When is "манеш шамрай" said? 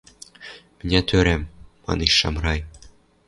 1.85-2.59